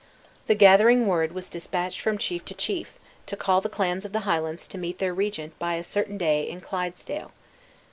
The 0.47 0.55
gathering 0.55 1.05
word 1.05 1.31
was 1.31 1.47
dispatched 1.47 1.99
from 1.99 2.17
chief 2.17 2.43
to 2.45 2.55
chief, 2.55 2.97
to 3.27 3.37
call 3.37 3.61
the 3.61 3.69
clans 3.69 4.03
of 4.03 4.13
the 4.13 4.21
Highlands 4.21 4.67
to 4.69 4.79
meet 4.79 4.97
their 4.97 5.13
regent 5.13 5.53
by 5.59 5.75
a 5.75 5.83
certain 5.83 6.17
day 6.17 6.49
in 6.49 6.59
Clydesdale. 6.59 7.31